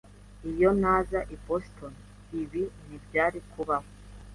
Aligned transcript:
Iyo 0.51 0.69
ntaza 0.79 1.19
i 1.35 1.37
Boston, 1.45 1.93
ibi 2.41 2.63
ntibyari 2.85 3.39
kubaho. 3.51 3.89